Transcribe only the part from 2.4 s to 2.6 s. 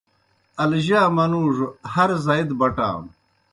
دہ